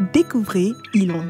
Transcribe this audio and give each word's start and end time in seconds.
Découvrez 0.00 0.74
Ilon, 0.94 1.24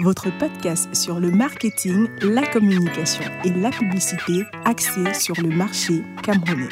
votre 0.00 0.30
podcast 0.38 0.88
sur 0.94 1.20
le 1.20 1.30
marketing, 1.30 2.08
la 2.22 2.46
communication 2.46 3.24
et 3.44 3.50
la 3.50 3.68
publicité 3.68 4.42
axé 4.64 5.12
sur 5.12 5.34
le 5.42 5.54
marché 5.54 6.02
camerounais. 6.22 6.70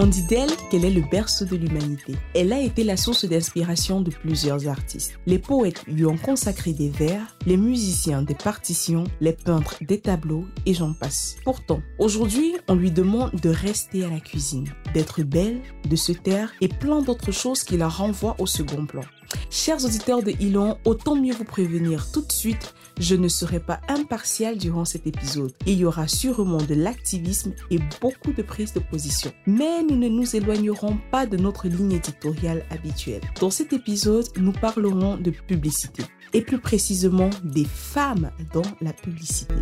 On 0.00 0.06
dit 0.06 0.22
d'elle 0.22 0.52
qu'elle 0.70 0.84
est 0.84 0.92
le 0.92 1.02
berceau 1.10 1.44
de 1.44 1.56
l'humanité. 1.56 2.14
Elle 2.32 2.52
a 2.52 2.60
été 2.60 2.84
la 2.84 2.96
source 2.96 3.24
d'inspiration 3.24 4.00
de 4.00 4.10
plusieurs 4.12 4.68
artistes. 4.68 5.18
Les 5.26 5.40
poètes 5.40 5.82
lui 5.88 6.06
ont 6.06 6.16
consacré 6.16 6.72
des 6.72 6.88
vers, 6.88 7.36
les 7.46 7.56
musiciens 7.56 8.22
des 8.22 8.36
partitions, 8.36 9.02
les 9.20 9.32
peintres 9.32 9.78
des 9.80 9.98
tableaux 9.98 10.44
et 10.66 10.74
j'en 10.74 10.92
passe. 10.92 11.34
Pourtant, 11.42 11.82
aujourd'hui, 11.98 12.54
on 12.68 12.76
lui 12.76 12.92
demande 12.92 13.32
de 13.42 13.50
rester 13.50 14.04
à 14.04 14.08
la 14.08 14.20
cuisine, 14.20 14.72
d'être 14.94 15.24
belle, 15.24 15.62
de 15.90 15.96
se 15.96 16.12
taire 16.12 16.52
et 16.60 16.68
plein 16.68 17.02
d'autres 17.02 17.32
choses 17.32 17.64
qui 17.64 17.76
la 17.76 17.88
renvoient 17.88 18.36
au 18.38 18.46
second 18.46 18.86
plan. 18.86 19.02
Chers 19.50 19.84
auditeurs 19.84 20.22
de 20.22 20.32
Ilon, 20.40 20.78
autant 20.84 21.16
mieux 21.16 21.34
vous 21.34 21.44
prévenir 21.44 22.10
tout 22.12 22.22
de 22.22 22.32
suite, 22.32 22.74
je 22.98 23.14
ne 23.14 23.28
serai 23.28 23.60
pas 23.60 23.80
impartial 23.88 24.58
durant 24.58 24.84
cet 24.84 25.06
épisode. 25.06 25.52
Il 25.66 25.78
y 25.78 25.84
aura 25.84 26.08
sûrement 26.08 26.62
de 26.62 26.74
l'activisme 26.74 27.52
et 27.70 27.78
beaucoup 28.00 28.32
de 28.32 28.42
prise 28.42 28.72
de 28.72 28.80
position. 28.80 29.32
Mais 29.46 29.82
nous 29.88 29.96
ne 29.96 30.08
nous 30.08 30.36
éloignerons 30.36 30.98
pas 31.10 31.26
de 31.26 31.36
notre 31.36 31.68
ligne 31.68 31.92
éditoriale 31.92 32.64
habituelle. 32.70 33.22
Dans 33.40 33.50
cet 33.50 33.72
épisode, 33.72 34.26
nous 34.36 34.52
parlerons 34.52 35.16
de 35.16 35.30
publicité 35.30 36.04
et 36.32 36.42
plus 36.42 36.58
précisément 36.58 37.30
des 37.42 37.64
femmes 37.64 38.30
dans 38.52 38.62
la 38.80 38.92
publicité. 38.92 39.54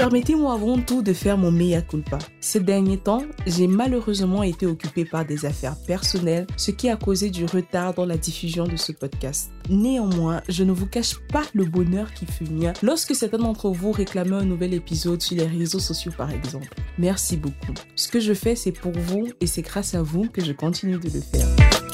Permettez-moi 0.00 0.54
avant 0.54 0.78
tout 0.78 1.02
de 1.02 1.12
faire 1.12 1.36
mon 1.36 1.52
mea 1.52 1.82
culpa. 1.82 2.18
Ces 2.40 2.60
derniers 2.60 2.96
temps, 2.96 3.22
j'ai 3.46 3.66
malheureusement 3.66 4.42
été 4.42 4.64
occupé 4.64 5.04
par 5.04 5.26
des 5.26 5.44
affaires 5.44 5.76
personnelles, 5.86 6.46
ce 6.56 6.70
qui 6.70 6.88
a 6.88 6.96
causé 6.96 7.28
du 7.28 7.44
retard 7.44 7.92
dans 7.92 8.06
la 8.06 8.16
diffusion 8.16 8.64
de 8.64 8.76
ce 8.76 8.92
podcast. 8.92 9.50
Néanmoins, 9.68 10.40
je 10.48 10.64
ne 10.64 10.72
vous 10.72 10.86
cache 10.86 11.16
pas 11.30 11.42
le 11.52 11.66
bonheur 11.66 12.14
qui 12.14 12.24
fut 12.24 12.50
mien 12.50 12.72
lorsque 12.82 13.14
certains 13.14 13.36
d'entre 13.36 13.68
vous 13.68 13.92
réclamaient 13.92 14.36
un 14.36 14.46
nouvel 14.46 14.72
épisode 14.72 15.20
sur 15.20 15.36
les 15.36 15.46
réseaux 15.46 15.78
sociaux 15.78 16.12
par 16.16 16.30
exemple. 16.30 16.74
Merci 16.96 17.36
beaucoup. 17.36 17.74
Ce 17.94 18.08
que 18.08 18.20
je 18.20 18.32
fais, 18.32 18.56
c'est 18.56 18.72
pour 18.72 18.92
vous 18.92 19.28
et 19.42 19.46
c'est 19.46 19.60
grâce 19.60 19.94
à 19.94 20.00
vous 20.00 20.30
que 20.30 20.42
je 20.42 20.52
continue 20.52 20.96
de 20.96 21.10
le 21.10 21.20
faire. 21.20 21.89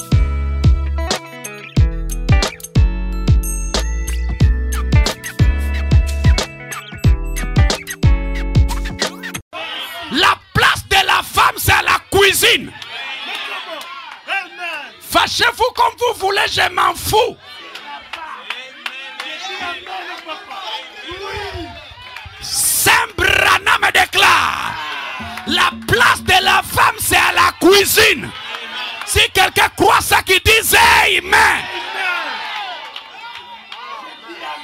Fâchez-vous 15.09 15.71
comme 15.75 15.93
vous 15.99 16.19
voulez, 16.19 16.45
je 16.51 16.69
m'en 16.73 16.93
fous. 16.95 17.37
Saint 22.41 22.91
Branham 23.17 23.91
déclare 23.93 24.73
La 25.47 25.71
place 25.87 26.21
de 26.23 26.43
la 26.43 26.61
femme, 26.63 26.95
c'est 26.99 27.15
à 27.17 27.31
la 27.33 27.51
cuisine. 27.59 28.29
Si 29.05 29.19
quelqu'un 29.33 29.69
croit 29.75 30.01
ça 30.01 30.21
qui 30.21 30.39
dit 30.43 30.77
Amen. 31.17 31.63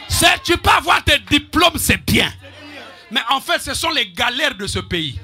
C'est- 0.10 0.42
Tu 0.44 0.58
peux 0.58 0.70
avoir 0.70 1.04
tes 1.04 1.20
diplômes, 1.20 1.78
c'est 1.78 1.98
bien. 2.06 2.32
Mais 3.12 3.22
en 3.30 3.40
fait, 3.40 3.60
ce 3.62 3.74
sont 3.74 3.90
les 3.92 4.08
galères 4.10 4.56
de 4.56 4.68
ce 4.68 4.80
pays 4.80 5.20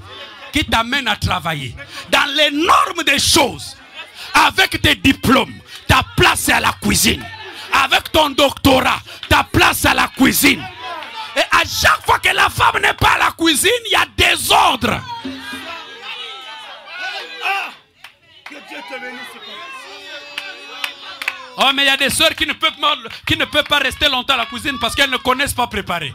qui 0.53 0.63
t'amènent 0.65 1.07
à 1.07 1.15
travailler. 1.15 1.75
Dans 2.09 2.25
les 2.35 2.51
normes 2.51 3.03
des 3.05 3.19
choses, 3.19 3.75
avec 4.33 4.81
tes 4.81 4.95
diplômes, 4.95 5.53
ta 5.87 6.01
place 6.15 6.49
est 6.49 6.53
à 6.53 6.59
la 6.59 6.73
cuisine. 6.81 7.25
Avec 7.83 8.11
ton 8.11 8.29
doctorat, 8.31 8.99
ta 9.29 9.43
place 9.43 9.85
est 9.85 9.89
à 9.89 9.93
la 9.93 10.07
cuisine. 10.07 10.63
Et 11.35 11.41
à 11.41 11.59
chaque 11.63 12.03
fois 12.05 12.19
que 12.19 12.29
la 12.35 12.49
femme 12.49 12.81
n'est 12.81 12.93
pas 12.93 13.11
à 13.15 13.17
la 13.19 13.31
cuisine, 13.37 13.69
il 13.87 13.91
y 13.91 13.95
a 13.95 14.05
désordre. 14.17 14.99
Oh, 21.61 21.71
mais 21.75 21.83
il 21.83 21.87
y 21.87 21.89
a 21.89 21.97
des 21.97 22.09
sœurs 22.09 22.33
qui 22.35 22.45
ne, 22.45 22.53
peuvent, 22.53 22.77
pas- 22.79 22.95
qui 23.27 23.35
ne 23.37 23.45
peuvent 23.45 23.65
pas 23.65 23.79
rester 23.79 24.07
longtemps 24.07 24.35
à 24.35 24.37
la 24.37 24.45
cuisine 24.45 24.77
parce 24.79 24.95
qu'elles 24.95 25.09
ne 25.09 25.17
connaissent 25.17 25.53
pas 25.53 25.67
préparer. 25.67 26.13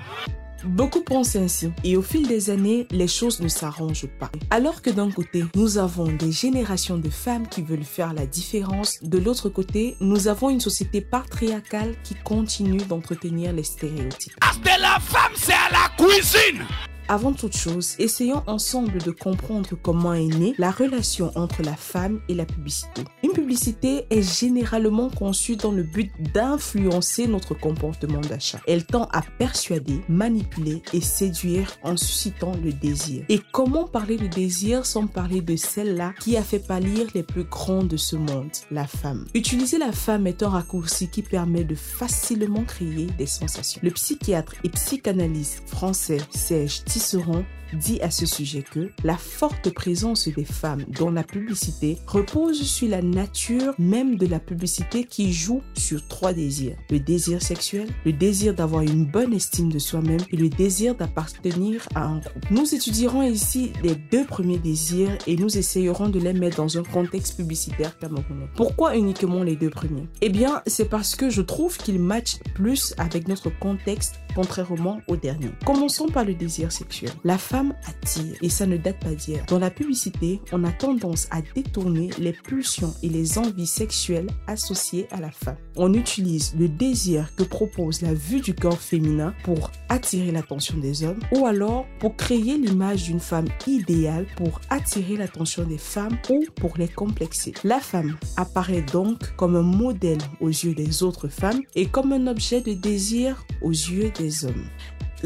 Beaucoup 0.66 1.02
pensent 1.02 1.36
ainsi 1.36 1.70
et 1.84 1.96
au 1.96 2.02
fil 2.02 2.26
des 2.26 2.50
années, 2.50 2.86
les 2.90 3.08
choses 3.08 3.40
ne 3.40 3.48
s'arrangent 3.48 4.08
pas. 4.18 4.30
Alors 4.50 4.80
que 4.82 4.90
d'un 4.90 5.10
côté, 5.10 5.44
nous 5.54 5.78
avons 5.78 6.06
des 6.06 6.32
générations 6.32 6.98
de 6.98 7.10
femmes 7.10 7.46
qui 7.46 7.62
veulent 7.62 7.84
faire 7.84 8.14
la 8.14 8.26
différence, 8.26 9.02
de 9.02 9.18
l'autre 9.18 9.48
côté, 9.48 9.96
nous 10.00 10.28
avons 10.28 10.50
une 10.50 10.60
société 10.60 11.00
patriarcale 11.00 11.94
qui 12.02 12.14
continue 12.14 12.78
d'entretenir 12.78 13.52
les 13.52 13.64
stéréotypes. 13.64 14.36
la 14.80 14.98
femme, 15.00 15.32
c'est 15.34 15.52
à 15.52 15.70
la 15.70 15.88
cuisine. 15.96 16.64
Avant 17.06 17.34
toute 17.34 17.54
chose, 17.54 17.96
essayons 17.98 18.42
ensemble 18.46 18.98
de 19.02 19.10
comprendre 19.10 19.76
comment 19.82 20.14
est 20.14 20.24
née 20.24 20.54
la 20.56 20.70
relation 20.70 21.30
entre 21.34 21.62
la 21.62 21.76
femme 21.76 22.20
et 22.30 22.34
la 22.34 22.46
publicité. 22.46 23.04
Une 23.22 23.32
publicité 23.32 24.06
est 24.08 24.22
généralement 24.22 25.10
conçue 25.10 25.56
dans 25.56 25.70
le 25.70 25.82
but 25.82 26.10
d'influencer 26.32 27.26
notre 27.26 27.52
comportement 27.52 28.22
d'achat. 28.22 28.58
Elle 28.66 28.86
tend 28.86 29.06
à 29.12 29.20
persuader, 29.20 30.00
manipuler 30.08 30.82
et 30.94 31.02
séduire 31.02 31.76
en 31.82 31.98
suscitant 31.98 32.52
le 32.64 32.72
désir. 32.72 33.24
Et 33.28 33.40
comment 33.52 33.86
parler 33.86 34.16
de 34.16 34.26
désir 34.26 34.86
sans 34.86 35.06
parler 35.06 35.42
de 35.42 35.56
celle-là 35.56 36.14
qui 36.20 36.38
a 36.38 36.42
fait 36.42 36.58
pâlir 36.58 37.06
les 37.14 37.22
plus 37.22 37.44
grands 37.44 37.84
de 37.84 37.98
ce 37.98 38.16
monde, 38.16 38.50
la 38.70 38.86
femme? 38.86 39.26
Utiliser 39.34 39.76
la 39.76 39.92
femme 39.92 40.26
est 40.26 40.42
un 40.42 40.48
raccourci 40.48 41.08
qui 41.08 41.20
permet 41.20 41.64
de 41.64 41.74
facilement 41.74 42.64
créer 42.64 43.08
des 43.18 43.26
sensations. 43.26 43.80
Le 43.84 43.90
psychiatre 43.90 44.54
et 44.64 44.70
psychanalyste 44.70 45.62
français 45.66 46.18
Serge 46.30 46.82
Tisserand 46.94 47.44
dit 47.72 48.00
à 48.02 48.10
ce 48.12 48.24
sujet 48.24 48.62
que 48.62 48.90
la 49.02 49.16
forte 49.16 49.70
présence 49.70 50.28
des 50.28 50.44
femmes 50.44 50.84
dans 50.96 51.10
la 51.10 51.24
publicité 51.24 51.98
repose 52.06 52.62
sur 52.62 52.88
la 52.88 53.02
nature 53.02 53.74
même 53.80 54.14
de 54.14 54.26
la 54.26 54.38
publicité 54.38 55.02
qui 55.02 55.32
joue 55.32 55.60
sur 55.76 56.06
trois 56.06 56.32
désirs. 56.32 56.76
Le 56.90 57.00
désir 57.00 57.42
sexuel, 57.42 57.88
le 58.04 58.12
désir 58.12 58.54
d'avoir 58.54 58.82
une 58.82 59.06
bonne 59.06 59.32
estime 59.32 59.72
de 59.72 59.80
soi-même 59.80 60.20
et 60.30 60.36
le 60.36 60.48
désir 60.48 60.94
d'appartenir 60.94 61.84
à 61.96 62.04
un 62.04 62.18
groupe. 62.18 62.50
Nous 62.52 62.74
étudierons 62.74 63.22
ici 63.22 63.72
les 63.82 63.96
deux 63.96 64.24
premiers 64.24 64.58
désirs 64.58 65.18
et 65.26 65.34
nous 65.34 65.58
essayerons 65.58 66.10
de 66.10 66.20
les 66.20 66.32
mettre 66.32 66.58
dans 66.58 66.78
un 66.78 66.84
contexte 66.84 67.36
publicitaire 67.36 67.98
camerounais. 67.98 68.46
Pourquoi 68.54 68.96
uniquement 68.96 69.42
les 69.42 69.56
deux 69.56 69.70
premiers? 69.70 70.08
Eh 70.20 70.28
bien, 70.28 70.62
c'est 70.68 70.88
parce 70.88 71.16
que 71.16 71.28
je 71.28 71.42
trouve 71.42 71.76
qu'ils 71.76 71.98
matchent 71.98 72.38
plus 72.54 72.94
avec 72.98 73.26
notre 73.26 73.50
contexte 73.58 74.20
contrairement 74.34 75.00
au 75.08 75.16
dernier. 75.16 75.50
Commençons 75.64 76.08
par 76.08 76.24
le 76.24 76.34
désir 76.34 76.72
sexuel. 76.72 77.10
La 77.24 77.38
femme 77.38 77.74
attire 77.86 78.36
et 78.42 78.48
ça 78.48 78.66
ne 78.66 78.76
date 78.76 79.00
pas 79.00 79.14
d'hier. 79.14 79.44
Dans 79.46 79.58
la 79.58 79.70
publicité, 79.70 80.40
on 80.52 80.64
a 80.64 80.72
tendance 80.72 81.28
à 81.30 81.40
détourner 81.54 82.10
les 82.18 82.32
pulsions 82.32 82.94
et 83.02 83.08
les 83.08 83.38
envies 83.38 83.66
sexuelles 83.66 84.28
associées 84.46 85.06
à 85.10 85.20
la 85.20 85.30
femme. 85.30 85.56
On 85.76 85.92
utilise 85.94 86.54
le 86.58 86.68
désir 86.68 87.34
que 87.36 87.42
propose 87.42 88.02
la 88.02 88.14
vue 88.14 88.40
du 88.40 88.54
corps 88.54 88.80
féminin 88.80 89.34
pour 89.44 89.70
attirer 89.88 90.32
l'attention 90.32 90.78
des 90.78 91.04
hommes 91.04 91.20
ou 91.32 91.46
alors 91.46 91.86
pour 91.98 92.16
créer 92.16 92.58
l'image 92.58 93.04
d'une 93.04 93.20
femme 93.20 93.48
idéale 93.66 94.26
pour 94.36 94.60
attirer 94.70 95.16
l'attention 95.16 95.64
des 95.64 95.78
femmes 95.78 96.16
ou 96.30 96.44
pour 96.56 96.76
les 96.78 96.88
complexer. 96.88 97.54
La 97.64 97.80
femme 97.80 98.16
apparaît 98.36 98.82
donc 98.82 99.34
comme 99.36 99.56
un 99.56 99.62
modèle 99.62 100.18
aux 100.40 100.48
yeux 100.48 100.74
des 100.74 101.02
autres 101.02 101.28
femmes 101.28 101.60
et 101.74 101.86
comme 101.86 102.12
un 102.12 102.26
objet 102.26 102.60
de 102.60 102.72
désir 102.72 103.44
aux 103.62 103.70
yeux 103.70 104.10
des 104.16 104.23
hommes. 104.44 104.66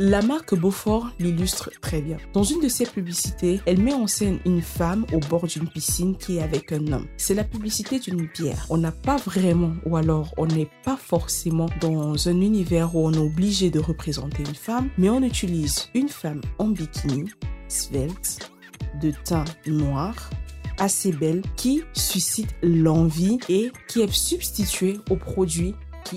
La 0.00 0.22
marque 0.22 0.54
Beaufort 0.54 1.10
l'illustre 1.18 1.72
très 1.80 2.00
bien. 2.00 2.18
Dans 2.32 2.44
une 2.44 2.60
de 2.60 2.68
ses 2.68 2.86
publicités, 2.86 3.60
elle 3.66 3.80
met 3.80 3.92
en 3.92 4.06
scène 4.06 4.38
une 4.46 4.62
femme 4.62 5.04
au 5.12 5.18
bord 5.18 5.48
d'une 5.48 5.66
piscine 5.66 6.16
qui 6.16 6.36
est 6.36 6.42
avec 6.42 6.70
un 6.70 6.92
homme. 6.92 7.06
C'est 7.16 7.34
la 7.34 7.42
publicité 7.42 7.98
d'une 7.98 8.28
bière. 8.28 8.64
On 8.70 8.76
n'a 8.76 8.92
pas 8.92 9.16
vraiment, 9.16 9.72
ou 9.84 9.96
alors 9.96 10.32
on 10.36 10.46
n'est 10.46 10.70
pas 10.84 10.96
forcément 10.96 11.66
dans 11.80 12.28
un 12.28 12.40
univers 12.40 12.94
où 12.94 13.04
on 13.08 13.12
est 13.12 13.18
obligé 13.18 13.70
de 13.70 13.80
représenter 13.80 14.44
une 14.44 14.54
femme, 14.54 14.88
mais 14.98 15.10
on 15.10 15.20
utilise 15.20 15.88
une 15.94 16.08
femme 16.08 16.42
en 16.58 16.68
bikini, 16.68 17.24
svelte, 17.66 18.52
de 19.02 19.12
teint 19.24 19.46
noir, 19.66 20.30
assez 20.78 21.10
belle, 21.10 21.42
qui 21.56 21.82
suscite 21.92 22.54
l'envie 22.62 23.38
et 23.48 23.72
qui 23.88 24.02
est 24.02 24.12
substituée 24.12 25.00
au 25.10 25.16
produit 25.16 25.74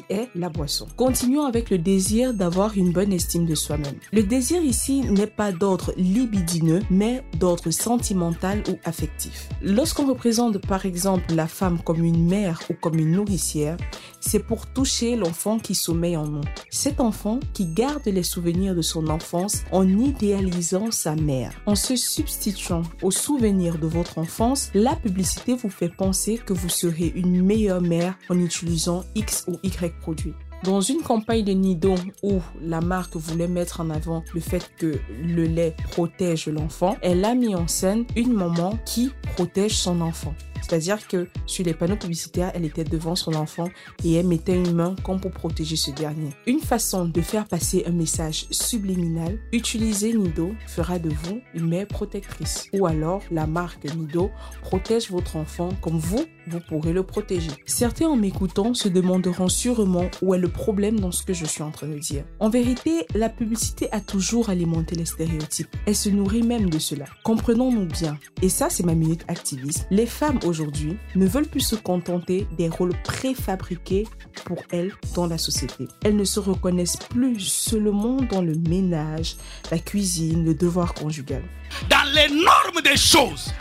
est 0.10 0.30
la 0.36 0.50
boisson. 0.50 0.88
Continuons 0.96 1.46
avec 1.46 1.70
le 1.70 1.78
désir 1.78 2.34
d'avoir 2.34 2.78
une 2.78 2.92
bonne 2.92 3.14
estime 3.14 3.46
de 3.46 3.56
soi-même. 3.56 3.96
Le 4.12 4.24
désir 4.24 4.62
ici 4.62 5.02
n'est 5.02 5.28
pas 5.28 5.52
d'ordre 5.52 5.94
libidineux, 5.98 6.82
mais 6.90 7.24
d'ordre 7.40 7.72
sentimental 7.72 8.64
ou 8.70 8.78
affectif. 8.84 9.50
Lorsqu'on 9.62 10.08
représente 10.08 10.58
par 10.60 10.86
exemple 10.86 11.34
la 11.34 11.48
femme 11.48 11.80
comme 11.84 12.04
une 12.04 12.28
mère 12.28 12.62
ou 12.70 12.74
comme 12.74 13.00
une 13.00 13.12
nourricière, 13.12 13.78
c'est 14.20 14.44
pour 14.44 14.68
toucher 14.68 15.16
l'enfant 15.16 15.60
qui 15.60 15.76
sommeille 15.76 16.18
en 16.18 16.28
nous. 16.28 16.42
Cet 16.70 17.00
enfant 17.00 17.40
qui 17.54 17.66
garde 17.66 18.06
les 18.06 18.24
souvenirs 18.24 18.76
de 18.76 18.82
son 18.82 19.08
enfance 19.08 19.64
en 19.72 19.88
idéalisant 19.88 20.92
sa 20.92 21.16
mère. 21.16 21.54
En 21.66 21.76
se 21.76 21.96
substituant 21.96 22.84
aux 23.02 23.12
souvenirs 23.12 23.78
de 23.78 23.88
votre 23.88 24.18
enfance, 24.18 24.70
la 24.74 24.96
publicité 24.96 25.56
vous 25.56 25.70
fait 25.70 25.90
penser 25.90 26.38
que 26.38 26.54
vous 26.54 26.70
serez 26.70 27.12
une 27.16 27.44
meilleure 27.44 27.82
mère 27.82 28.18
en 28.30 28.40
utilisant 28.40 29.04
X 29.16 29.46
ou 29.48 29.58
Y 29.64 29.81
produit. 29.90 30.36
Dans 30.64 30.80
une 30.80 31.02
campagne 31.02 31.44
de 31.44 31.54
Nido 31.54 31.96
où 32.22 32.40
la 32.62 32.82
marque 32.82 33.16
voulait 33.16 33.48
mettre 33.48 33.82
en 33.82 33.90
avant 33.90 34.24
le 34.32 34.40
fait 34.40 34.70
que 34.78 35.00
le 35.24 35.46
lait 35.46 35.76
protège 35.90 36.48
l'enfant, 36.48 36.98
elle 37.02 37.26
a 37.26 37.34
mis 37.34 37.56
en 37.56 37.68
scène 37.68 38.06
une 38.16 38.34
maman 38.34 38.78
qui 38.86 39.12
protège 39.36 39.76
son 39.76 40.02
enfant. 40.02 40.36
C'est-à-dire 40.62 41.06
que 41.08 41.28
sur 41.48 41.66
les 41.66 41.74
panneaux 41.74 41.98
publicitaires, 41.98 42.52
elle 42.54 42.66
était 42.66 42.84
devant 42.84 43.16
son 43.16 43.34
enfant 43.34 43.68
et 44.06 44.14
elle 44.14 44.28
mettait 44.28 44.56
une 44.56 44.74
main 44.74 44.96
comme 45.04 45.20
pour 45.20 45.32
protéger 45.32 45.76
ce 45.76 45.92
dernier. 45.92 46.30
Une 46.48 46.60
façon 46.60 47.06
de 47.06 47.22
faire 47.22 47.48
passer 47.48 47.84
un 47.88 47.92
message 47.92 48.46
subliminal, 48.52 49.38
utiliser 49.52 50.14
Nido 50.14 50.54
fera 50.68 51.00
de 51.00 51.10
vous 51.10 51.42
une 51.54 51.68
mère 51.68 51.88
protectrice. 51.88 52.68
Ou 52.74 52.86
alors 52.86 53.22
la 53.32 53.48
marque 53.48 53.84
Nido 53.96 54.32
protège 54.62 55.10
votre 55.10 55.36
enfant 55.36 55.70
comme 55.82 55.98
vous, 55.98 56.24
vous 56.48 56.60
pourrez 56.70 56.94
le 56.94 57.04
protéger. 57.04 57.52
Certains 57.66 58.08
en 58.08 58.16
m'écoutant 58.16 58.74
se 58.74 58.88
demanderont 58.88 59.50
sûrement 59.50 60.10
où 60.22 60.34
est 60.34 60.40
le 60.40 60.50
problème 60.52 61.00
dans 61.00 61.12
ce 61.12 61.24
que 61.24 61.34
je 61.34 61.46
suis 61.46 61.64
en 61.64 61.72
train 61.72 61.88
de 61.88 61.98
dire. 61.98 62.24
En 62.40 62.50
vérité, 62.50 63.06
la 63.16 63.30
publicité 63.30 63.92
a 63.92 64.02
toujours 64.02 64.50
alimenté 64.50 64.96
les 64.96 65.06
stéréotypes. 65.06 65.76
Elle 65.86 65.96
se 65.96 66.10
nourrit 66.10 66.44
même 66.44 66.70
de 66.70 66.80
cela. 66.80 67.06
Comprenons-nous 67.24 67.86
bien. 67.86 68.18
Et 68.42 68.50
ça, 68.50 68.70
c'est 68.70 68.86
ma 68.86 68.94
minute 68.96 69.24
activiste. 69.28 69.88
Les 69.90 70.06
femmes 70.06 70.40
aujourd'hui 70.46 70.98
ne 71.16 71.26
veulent 71.26 71.48
plus 71.48 71.62
se 71.62 71.76
contenter 71.76 72.48
des 72.58 72.70
rôles 72.70 72.96
préfabriqués 73.04 74.08
pour 74.46 74.58
elles 74.72 74.94
dans 75.16 75.28
la 75.28 75.38
société. 75.38 75.88
Elles 76.04 76.16
ne 76.16 76.24
se 76.24 76.40
reconnaissent 76.40 76.98
plus 76.98 77.40
seulement 77.40 78.18
dans 78.22 78.42
le 78.42 78.54
ménage, 78.68 79.36
la 79.72 79.80
cuisine, 79.80 80.46
le 80.46 80.54
devoir 80.54 80.94
conjugal. 80.94 81.44
Dans 81.90 82.04
les 82.14 82.34
normes 82.34 82.82
des 82.84 82.98
choses, 82.98 83.54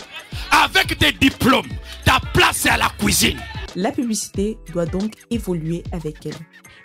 avec 0.50 0.98
tes 0.98 1.12
diplômes, 1.12 1.68
ta 2.04 2.20
place 2.32 2.66
est 2.66 2.70
à 2.70 2.76
la 2.76 2.90
cuisine. 2.98 3.38
La 3.76 3.92
publicité 3.92 4.58
doit 4.72 4.86
donc 4.86 5.12
évoluer 5.30 5.84
avec 5.92 6.26
elle. 6.26 6.34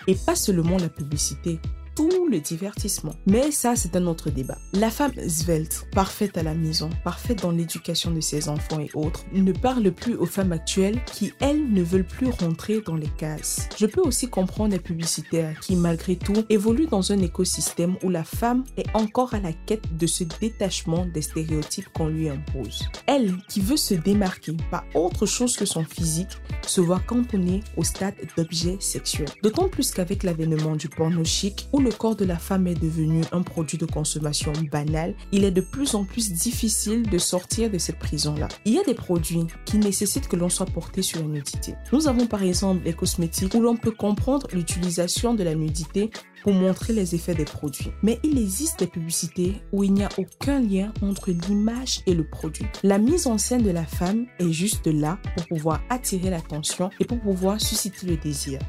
Et 0.07 0.15
pas 0.15 0.35
seulement 0.35 0.77
la 0.77 0.89
publicité, 0.89 1.59
tout 1.95 2.27
le 2.29 2.39
divertissement. 2.39 3.13
Mais 3.25 3.51
ça, 3.51 3.75
c'est 3.75 3.95
un 3.95 4.05
autre 4.05 4.29
débat. 4.29 4.57
La 4.73 4.89
femme 4.89 5.13
svelte, 5.27 5.87
parfaite 5.91 6.37
à 6.37 6.43
la 6.43 6.53
maison, 6.53 6.89
parfaite 7.03 7.41
dans 7.41 7.51
l'éducation 7.51 8.11
de 8.11 8.21
ses 8.21 8.49
enfants 8.49 8.79
et 8.79 8.89
autres, 8.93 9.25
ne 9.33 9.51
parle 9.51 9.91
plus 9.91 10.15
aux 10.15 10.25
femmes 10.25 10.51
actuelles 10.51 11.01
qui, 11.05 11.33
elles, 11.39 11.71
ne 11.71 11.81
veulent 11.81 12.05
plus 12.05 12.29
rentrer 12.29 12.81
dans 12.81 12.95
les 12.95 13.09
cases. 13.17 13.69
Je 13.77 13.85
peux 13.85 14.01
aussi 14.01 14.27
comprendre 14.27 14.73
les 14.73 14.79
publicitaires 14.79 15.59
qui, 15.61 15.75
malgré 15.75 16.15
tout, 16.15 16.45
évoluent 16.49 16.87
dans 16.87 17.11
un 17.11 17.19
écosystème 17.19 17.95
où 18.03 18.09
la 18.09 18.23
femme 18.23 18.63
est 18.77 18.93
encore 18.93 19.33
à 19.33 19.39
la 19.39 19.53
quête 19.53 19.95
de 19.97 20.07
ce 20.07 20.23
détachement 20.23 21.05
des 21.05 21.21
stéréotypes 21.21 21.89
qu'on 21.93 22.07
lui 22.07 22.29
impose. 22.29 22.89
Elle, 23.07 23.37
qui 23.47 23.61
veut 23.61 23.77
se 23.77 23.93
démarquer 23.93 24.53
par 24.69 24.83
autre 24.93 25.25
chose 25.25 25.55
que 25.55 25.65
son 25.65 25.83
physique, 25.83 26.37
se 26.61 26.81
voit 26.81 26.99
cantonnée 26.99 27.61
au 27.77 27.83
stade 27.83 28.15
d'objet 28.35 28.77
sexuel. 28.79 29.29
D'autant 29.43 29.69
plus 29.69 29.91
qu'avec 29.91 30.23
l'avènement 30.23 30.75
du 30.75 30.89
porno 30.89 31.23
chic, 31.23 31.67
où 31.71 31.79
le 31.85 31.91
corps 31.91 32.15
de 32.15 32.25
la 32.25 32.37
femme 32.37 32.65
est 32.65 32.81
devenu 32.81 33.21
un 33.31 33.43
produit 33.43 33.77
de 33.77 33.85
consommation 33.85 34.51
banal, 34.71 35.13
il 35.31 35.43
est 35.43 35.51
de 35.51 35.61
plus 35.61 35.93
en 35.93 36.03
plus 36.03 36.31
difficile 36.31 37.07
de 37.07 37.17
sortir 37.19 37.69
de 37.69 37.77
cette 37.77 37.99
prison-là. 37.99 38.47
Il 38.65 38.73
y 38.73 38.79
a 38.79 38.83
des 38.83 38.95
produits 38.95 39.45
qui 39.65 39.77
nécessitent 39.77 40.27
que 40.27 40.35
l'on 40.35 40.49
soit 40.49 40.65
porté 40.65 41.03
sur 41.03 41.19
la 41.21 41.27
nudité. 41.27 41.75
Nous 41.93 42.07
avons 42.07 42.25
par 42.25 42.41
exemple 42.41 42.81
les 42.85 42.93
cosmétiques 42.93 43.53
où 43.53 43.59
l'on 43.59 43.77
peut 43.77 43.91
comprendre 43.91 44.47
l'utilisation 44.51 45.35
de 45.35 45.43
la 45.43 45.53
nudité 45.53 46.09
pour 46.41 46.53
montrer 46.53 46.93
les 46.93 47.13
effets 47.13 47.35
des 47.35 47.45
produits. 47.45 47.91
Mais 48.01 48.19
il 48.23 48.39
existe 48.39 48.79
des 48.79 48.87
publicités 48.87 49.61
où 49.71 49.83
il 49.83 49.93
n'y 49.93 50.03
a 50.03 50.09
aucun 50.17 50.59
lien 50.61 50.91
entre 51.03 51.29
l'image 51.29 52.01
et 52.07 52.15
le 52.15 52.27
produit. 52.27 52.65
La 52.81 52.97
mise 52.97 53.27
en 53.27 53.37
scène 53.37 53.61
de 53.61 53.71
la 53.71 53.85
femme 53.85 54.25
est 54.39 54.51
juste 54.51 54.87
là 54.87 55.19
pour 55.35 55.45
pouvoir 55.45 55.81
attirer 55.89 56.31
l'attention 56.31 56.89
et 56.99 57.05
pour 57.05 57.19
pouvoir 57.19 57.61
susciter 57.61 58.07
le 58.07 58.17
désir. 58.17 58.59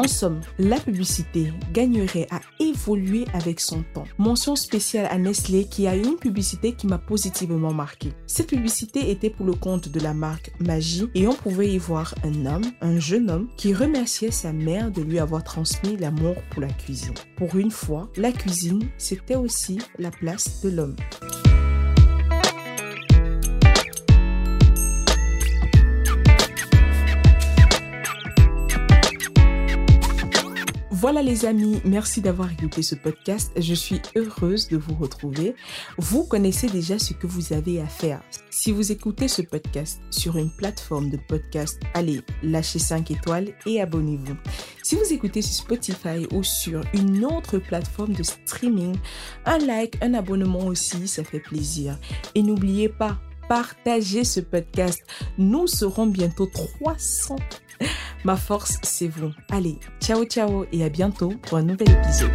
En 0.00 0.08
somme, 0.08 0.40
la 0.58 0.80
publicité 0.80 1.52
gagnerait 1.74 2.26
à 2.30 2.40
évoluer 2.58 3.26
avec 3.34 3.60
son 3.60 3.82
temps. 3.92 4.06
Mention 4.16 4.56
spéciale 4.56 5.06
à 5.10 5.18
Nestlé 5.18 5.66
qui 5.66 5.86
a 5.86 5.94
eu 5.94 6.02
une 6.02 6.16
publicité 6.16 6.72
qui 6.72 6.86
m'a 6.86 6.96
positivement 6.96 7.74
marqué. 7.74 8.14
Cette 8.26 8.46
publicité 8.46 9.10
était 9.10 9.28
pour 9.28 9.44
le 9.44 9.52
compte 9.52 9.90
de 9.90 10.00
la 10.00 10.14
marque 10.14 10.52
Magie 10.58 11.10
et 11.14 11.28
on 11.28 11.34
pouvait 11.34 11.68
y 11.68 11.76
voir 11.76 12.14
un 12.24 12.46
homme, 12.46 12.64
un 12.80 12.98
jeune 12.98 13.30
homme, 13.30 13.48
qui 13.58 13.74
remerciait 13.74 14.30
sa 14.30 14.54
mère 14.54 14.90
de 14.90 15.02
lui 15.02 15.18
avoir 15.18 15.44
transmis 15.44 15.98
l'amour 15.98 16.36
pour 16.48 16.62
la 16.62 16.68
cuisine. 16.68 17.12
Pour 17.36 17.56
une 17.56 17.70
fois, 17.70 18.08
la 18.16 18.32
cuisine, 18.32 18.88
c'était 18.96 19.36
aussi 19.36 19.80
la 19.98 20.10
place 20.10 20.62
de 20.62 20.70
l'homme. 20.70 20.96
Voilà 31.00 31.22
les 31.22 31.46
amis, 31.46 31.80
merci 31.86 32.20
d'avoir 32.20 32.52
écouté 32.52 32.82
ce 32.82 32.94
podcast. 32.94 33.52
Je 33.56 33.72
suis 33.72 34.02
heureuse 34.16 34.68
de 34.68 34.76
vous 34.76 34.94
retrouver. 34.94 35.54
Vous 35.96 36.24
connaissez 36.24 36.66
déjà 36.66 36.98
ce 36.98 37.14
que 37.14 37.26
vous 37.26 37.54
avez 37.54 37.80
à 37.80 37.86
faire. 37.86 38.20
Si 38.50 38.70
vous 38.70 38.92
écoutez 38.92 39.26
ce 39.26 39.40
podcast 39.40 40.02
sur 40.10 40.36
une 40.36 40.50
plateforme 40.50 41.08
de 41.08 41.16
podcast, 41.16 41.80
allez, 41.94 42.20
lâchez 42.42 42.78
5 42.78 43.12
étoiles 43.12 43.54
et 43.64 43.80
abonnez-vous. 43.80 44.36
Si 44.82 44.94
vous 44.94 45.10
écoutez 45.10 45.40
sur 45.40 45.54
Spotify 45.54 46.26
ou 46.32 46.42
sur 46.42 46.82
une 46.92 47.24
autre 47.24 47.56
plateforme 47.56 48.12
de 48.12 48.22
streaming, 48.22 48.94
un 49.46 49.56
like, 49.56 49.96
un 50.02 50.12
abonnement 50.12 50.66
aussi, 50.66 51.08
ça 51.08 51.24
fait 51.24 51.40
plaisir. 51.40 51.98
Et 52.34 52.42
n'oubliez 52.42 52.90
pas, 52.90 53.16
partagez 53.48 54.24
ce 54.24 54.40
podcast. 54.40 55.02
Nous 55.38 55.66
serons 55.66 56.08
bientôt 56.08 56.44
300 56.44 57.36
Ma 58.24 58.36
force, 58.36 58.78
c'est 58.82 59.08
vous. 59.08 59.32
Allez, 59.50 59.78
ciao 60.00 60.24
ciao 60.24 60.66
et 60.72 60.84
à 60.84 60.88
bientôt 60.88 61.32
pour 61.42 61.58
un 61.58 61.62
nouvel 61.62 61.90
épisode. 61.90 62.30